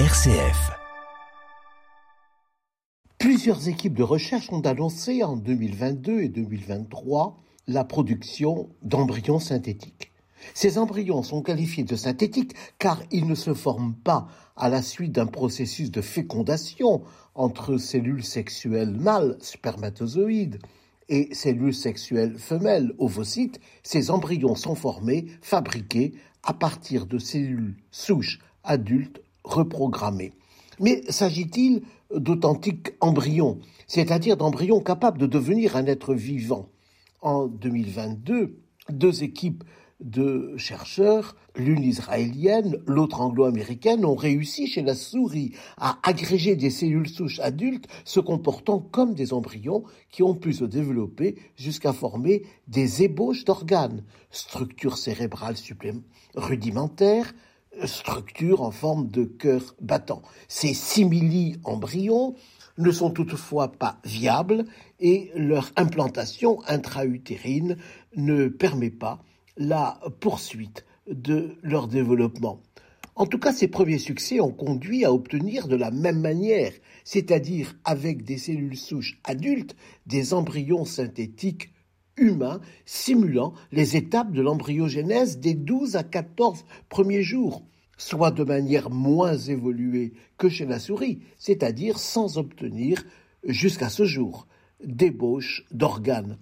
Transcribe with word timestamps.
RCF. 0.00 0.72
Plusieurs 3.16 3.68
équipes 3.68 3.94
de 3.94 4.02
recherche 4.02 4.50
ont 4.50 4.62
annoncé 4.62 5.22
en 5.22 5.36
2022 5.36 6.22
et 6.22 6.28
2023 6.28 7.38
la 7.68 7.84
production 7.84 8.70
d'embryons 8.82 9.38
synthétiques. 9.38 10.10
Ces 10.52 10.78
embryons 10.78 11.22
sont 11.22 11.42
qualifiés 11.42 11.84
de 11.84 11.94
synthétiques 11.94 12.56
car 12.80 13.04
ils 13.12 13.28
ne 13.28 13.36
se 13.36 13.54
forment 13.54 13.94
pas 13.94 14.26
à 14.56 14.68
la 14.68 14.82
suite 14.82 15.12
d'un 15.12 15.26
processus 15.26 15.92
de 15.92 16.00
fécondation 16.00 17.02
entre 17.36 17.78
cellules 17.78 18.24
sexuelles 18.24 18.96
mâles, 18.96 19.36
spermatozoïdes, 19.40 20.58
et 21.08 21.32
cellules 21.36 21.72
sexuelles 21.72 22.36
femelles, 22.36 22.94
ovocytes. 22.98 23.60
Ces 23.84 24.10
embryons 24.10 24.56
sont 24.56 24.74
formés, 24.74 25.26
fabriqués 25.40 26.14
à 26.42 26.52
partir 26.52 27.06
de 27.06 27.18
cellules 27.18 27.76
souches 27.92 28.40
adultes 28.64 29.23
reprogrammés. 29.44 30.32
Mais 30.80 31.02
s'agit-il 31.08 31.82
d'authentiques 32.14 32.92
embryons, 33.00 33.60
c'est-à-dire 33.86 34.36
d'embryons 34.36 34.80
capables 34.80 35.18
de 35.18 35.26
devenir 35.26 35.76
un 35.76 35.86
être 35.86 36.14
vivant 36.14 36.68
En 37.22 37.46
2022, 37.46 38.58
deux 38.90 39.22
équipes 39.22 39.64
de 40.00 40.54
chercheurs, 40.56 41.36
l'une 41.56 41.84
israélienne, 41.84 42.78
l'autre 42.86 43.20
anglo-américaine, 43.20 44.04
ont 44.04 44.16
réussi 44.16 44.66
chez 44.66 44.82
la 44.82 44.94
souris 44.94 45.52
à 45.78 45.98
agréger 46.02 46.56
des 46.56 46.70
cellules 46.70 47.08
souches 47.08 47.40
adultes 47.40 47.86
se 48.04 48.20
comportant 48.20 48.80
comme 48.80 49.14
des 49.14 49.32
embryons 49.32 49.84
qui 50.10 50.22
ont 50.22 50.34
pu 50.34 50.52
se 50.52 50.64
développer 50.64 51.36
jusqu'à 51.56 51.92
former 51.92 52.42
des 52.68 53.04
ébauches 53.04 53.44
d'organes, 53.44 54.02
structures 54.30 54.98
cérébrales 54.98 55.56
rudimentaires, 56.34 57.32
structure 57.84 58.62
en 58.62 58.70
forme 58.70 59.08
de 59.08 59.24
cœur 59.24 59.74
battant. 59.80 60.22
Ces 60.48 60.74
simili-embryons 60.74 62.34
ne 62.78 62.90
sont 62.90 63.10
toutefois 63.10 63.72
pas 63.72 63.98
viables 64.04 64.64
et 65.00 65.30
leur 65.34 65.70
implantation 65.76 66.60
intra-utérine 66.66 67.76
ne 68.16 68.48
permet 68.48 68.90
pas 68.90 69.22
la 69.56 70.00
poursuite 70.20 70.84
de 71.08 71.56
leur 71.62 71.86
développement. 71.86 72.60
En 73.16 73.26
tout 73.26 73.38
cas, 73.38 73.52
ces 73.52 73.68
premiers 73.68 73.98
succès 73.98 74.40
ont 74.40 74.50
conduit 74.50 75.04
à 75.04 75.12
obtenir 75.12 75.68
de 75.68 75.76
la 75.76 75.92
même 75.92 76.20
manière, 76.20 76.72
c'est-à-dire 77.04 77.76
avec 77.84 78.24
des 78.24 78.38
cellules 78.38 78.76
souches 78.76 79.20
adultes, 79.22 79.76
des 80.06 80.34
embryons 80.34 80.84
synthétiques 80.84 81.70
humain 82.16 82.60
simulant 82.84 83.54
les 83.72 83.96
étapes 83.96 84.32
de 84.32 84.42
l'embryogénèse 84.42 85.38
des 85.38 85.54
12 85.54 85.96
à 85.96 86.02
14 86.02 86.64
premiers 86.88 87.22
jours, 87.22 87.62
soit 87.96 88.30
de 88.30 88.44
manière 88.44 88.90
moins 88.90 89.36
évoluée 89.36 90.12
que 90.38 90.48
chez 90.48 90.66
la 90.66 90.78
souris, 90.78 91.20
c'est-à-dire 91.38 91.98
sans 91.98 92.38
obtenir, 92.38 93.04
jusqu'à 93.44 93.88
ce 93.88 94.04
jour, 94.04 94.46
d'ébauche 94.84 95.64
d'organes. 95.70 96.38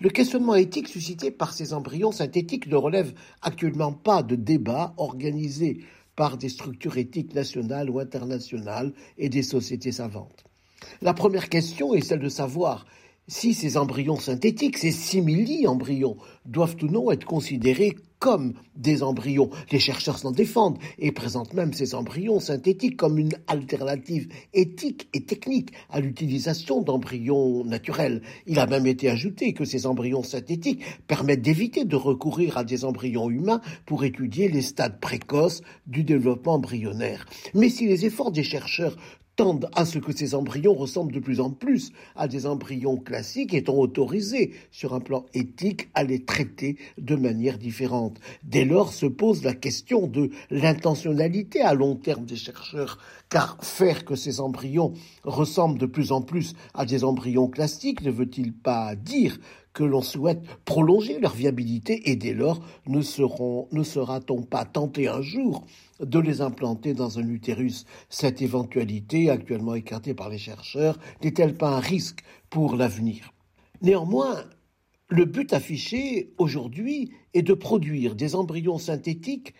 Le 0.00 0.10
questionnement 0.10 0.54
éthique 0.54 0.88
suscité 0.88 1.30
par 1.30 1.54
ces 1.54 1.72
embryons 1.72 2.12
synthétiques 2.12 2.66
ne 2.66 2.76
relève 2.76 3.14
actuellement 3.40 3.92
pas 3.92 4.22
de 4.22 4.36
débats 4.36 4.94
organisés 4.98 5.80
par 6.16 6.36
des 6.36 6.48
structures 6.48 6.98
éthiques 6.98 7.34
nationales 7.34 7.90
ou 7.90 7.98
internationales 7.98 8.92
et 9.18 9.28
des 9.28 9.42
sociétés 9.42 9.92
savantes. 9.92 10.44
La 11.00 11.14
première 11.14 11.48
question 11.48 11.94
est 11.94 12.02
celle 12.02 12.20
de 12.20 12.28
savoir 12.28 12.86
si 13.28 13.54
ces 13.54 13.76
embryons 13.76 14.18
synthétiques, 14.18 14.78
ces 14.78 14.92
simili-embryons, 14.92 16.16
doivent 16.44 16.76
ou 16.82 16.86
non 16.86 17.10
être 17.10 17.24
considérés 17.24 17.96
comme 18.18 18.54
des 18.76 19.02
embryons. 19.02 19.50
Les 19.70 19.78
chercheurs 19.78 20.18
s'en 20.18 20.30
défendent 20.30 20.78
et 20.98 21.12
présentent 21.12 21.52
même 21.52 21.72
ces 21.72 21.94
embryons 21.94 22.40
synthétiques 22.40 22.96
comme 22.96 23.18
une 23.18 23.34
alternative 23.46 24.28
éthique 24.54 25.08
et 25.12 25.24
technique 25.24 25.72
à 25.90 26.00
l'utilisation 26.00 26.82
d'embryons 26.82 27.64
naturels. 27.64 28.22
Il 28.46 28.58
a 28.58 28.66
même 28.66 28.86
été 28.86 29.10
ajouté 29.10 29.52
que 29.52 29.64
ces 29.64 29.86
embryons 29.86 30.22
synthétiques 30.22 30.82
permettent 31.06 31.42
d'éviter 31.42 31.84
de 31.84 31.96
recourir 31.96 32.56
à 32.56 32.64
des 32.64 32.84
embryons 32.84 33.28
humains 33.30 33.60
pour 33.84 34.04
étudier 34.04 34.48
les 34.48 34.62
stades 34.62 34.98
précoces 34.98 35.62
du 35.86 36.02
développement 36.02 36.54
embryonnaire. 36.54 37.26
Mais 37.54 37.68
si 37.68 37.86
les 37.86 38.06
efforts 38.06 38.32
des 38.32 38.44
chercheurs 38.44 38.96
tendent 39.36 39.68
à 39.74 39.84
ce 39.84 39.98
que 39.98 40.16
ces 40.16 40.34
embryons 40.34 40.74
ressemblent 40.74 41.12
de 41.12 41.20
plus 41.20 41.40
en 41.40 41.50
plus 41.50 41.92
à 42.16 42.26
des 42.26 42.46
embryons 42.46 42.96
classiques 42.96 43.54
étant 43.54 43.76
autorisés 43.76 44.52
sur 44.70 44.94
un 44.94 45.00
plan 45.00 45.26
éthique 45.34 45.88
à 45.94 46.04
les 46.04 46.24
traiter 46.24 46.76
de 46.98 47.14
manière 47.14 47.58
différente. 47.58 48.18
Dès 48.42 48.64
lors 48.64 48.92
se 48.92 49.06
pose 49.06 49.44
la 49.44 49.54
question 49.54 50.06
de 50.06 50.30
l'intentionnalité 50.50 51.60
à 51.60 51.74
long 51.74 51.96
terme 51.96 52.24
des 52.24 52.36
chercheurs, 52.36 52.98
car 53.28 53.58
faire 53.62 54.04
que 54.04 54.16
ces 54.16 54.40
embryons 54.40 54.94
ressemblent 55.24 55.78
de 55.78 55.86
plus 55.86 56.12
en 56.12 56.22
plus 56.22 56.54
à 56.74 56.86
des 56.86 57.04
embryons 57.04 57.48
classiques 57.48 58.02
ne 58.02 58.10
veut-il 58.10 58.52
pas 58.52 58.96
dire 58.96 59.38
que 59.76 59.84
l'on 59.84 60.00
souhaite 60.00 60.42
prolonger 60.64 61.20
leur 61.20 61.34
viabilité 61.34 62.10
et 62.10 62.16
dès 62.16 62.32
lors 62.32 62.62
ne, 62.86 63.00
ne 63.76 63.82
sera-t-on 63.82 64.42
pas 64.42 64.64
tenté 64.64 65.06
un 65.06 65.20
jour 65.20 65.66
de 66.00 66.18
les 66.18 66.40
implanter 66.40 66.94
dans 66.94 67.18
un 67.18 67.28
utérus? 67.28 67.84
Cette 68.08 68.40
éventualité, 68.40 69.28
actuellement 69.28 69.74
écartée 69.74 70.14
par 70.14 70.30
les 70.30 70.38
chercheurs, 70.38 70.98
n'est-elle 71.22 71.58
pas 71.58 71.76
un 71.76 71.80
risque 71.80 72.20
pour 72.48 72.74
l'avenir? 72.74 73.34
Néanmoins, 73.82 74.44
le 75.10 75.26
but 75.26 75.52
affiché 75.52 76.32
aujourd'hui 76.38 77.12
est 77.34 77.42
de 77.42 77.52
produire 77.52 78.14
des 78.14 78.34
embryons 78.34 78.78
synthétiques, 78.78 79.52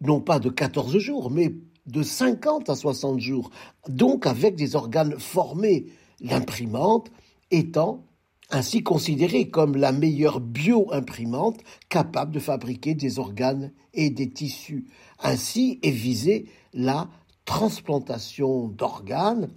non 0.00 0.20
pas 0.20 0.38
de 0.38 0.50
14 0.50 0.98
jours, 0.98 1.32
mais 1.32 1.52
de 1.86 2.04
50 2.04 2.70
à 2.70 2.76
60 2.76 3.18
jours, 3.18 3.50
donc 3.88 4.24
avec 4.24 4.54
des 4.54 4.76
organes 4.76 5.18
formés, 5.18 5.86
l'imprimante 6.20 7.10
étant 7.50 8.07
ainsi 8.50 8.82
considérée 8.82 9.50
comme 9.50 9.76
la 9.76 9.92
meilleure 9.92 10.40
bio-imprimante 10.40 11.60
capable 11.88 12.32
de 12.32 12.40
fabriquer 12.40 12.94
des 12.94 13.18
organes 13.18 13.72
et 13.94 14.10
des 14.10 14.30
tissus. 14.30 14.86
Ainsi 15.22 15.78
est 15.82 15.90
visée 15.90 16.46
la 16.72 17.08
transplantation 17.44 18.68
d'organes, 18.68 19.50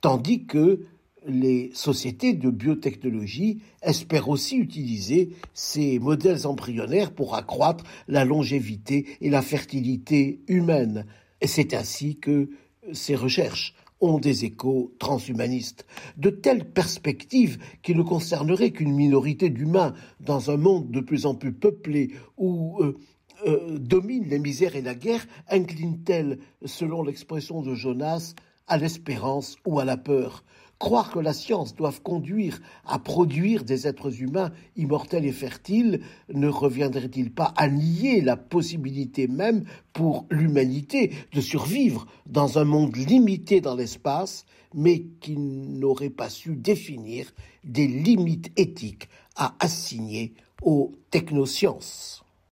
tandis 0.00 0.46
que 0.46 0.86
les 1.26 1.70
sociétés 1.74 2.34
de 2.34 2.50
biotechnologie 2.50 3.62
espèrent 3.82 4.28
aussi 4.28 4.56
utiliser 4.56 5.30
ces 5.54 5.98
modèles 5.98 6.46
embryonnaires 6.46 7.12
pour 7.12 7.34
accroître 7.34 7.84
la 8.08 8.24
longévité 8.24 9.06
et 9.20 9.30
la 9.30 9.42
fertilité 9.42 10.42
humaine. 10.48 11.06
C'est 11.42 11.74
ainsi 11.74 12.16
que 12.16 12.50
ces 12.92 13.14
recherches 13.14 13.74
ont 14.04 14.18
des 14.18 14.44
échos 14.44 14.94
transhumanistes. 14.98 15.86
De 16.16 16.30
telles 16.30 16.70
perspectives 16.70 17.58
qui 17.82 17.94
ne 17.94 18.02
concerneraient 18.02 18.70
qu'une 18.70 18.94
minorité 18.94 19.48
d'humains 19.48 19.94
dans 20.20 20.50
un 20.50 20.56
monde 20.56 20.90
de 20.90 21.00
plus 21.00 21.26
en 21.26 21.34
plus 21.34 21.52
peuplé 21.52 22.10
où 22.36 22.82
euh, 22.82 22.98
euh, 23.46 23.78
dominent 23.78 24.28
les 24.28 24.38
misères 24.38 24.76
et 24.76 24.82
la 24.82 24.94
guerre, 24.94 25.26
inclinent-elles, 25.48 26.38
selon 26.64 27.02
l'expression 27.02 27.62
de 27.62 27.74
Jonas, 27.74 28.34
à 28.66 28.76
l'espérance 28.76 29.56
ou 29.66 29.80
à 29.80 29.84
la 29.84 29.96
peur? 29.96 30.44
Croire 30.84 31.10
que 31.10 31.18
la 31.18 31.32
science 31.32 31.74
doive 31.74 32.02
conduire 32.02 32.60
à 32.84 32.98
produire 32.98 33.64
des 33.64 33.86
êtres 33.86 34.20
humains 34.20 34.52
immortels 34.76 35.24
et 35.24 35.32
fertiles 35.32 36.02
ne 36.28 36.46
reviendrait-il 36.46 37.32
pas 37.32 37.54
à 37.56 37.68
nier 37.68 38.20
la 38.20 38.36
possibilité 38.36 39.26
même 39.26 39.64
pour 39.94 40.26
l'humanité 40.30 41.10
de 41.32 41.40
survivre 41.40 42.06
dans 42.26 42.58
un 42.58 42.64
monde 42.64 42.96
limité 42.96 43.62
dans 43.62 43.76
l'espace, 43.76 44.44
mais 44.74 45.06
qui 45.22 45.38
n'aurait 45.38 46.10
pas 46.10 46.28
su 46.28 46.54
définir 46.54 47.32
des 47.64 47.86
limites 47.86 48.52
éthiques 48.58 49.08
à 49.36 49.54
assigner 49.60 50.34
aux 50.60 50.92
technosciences? 51.10 52.23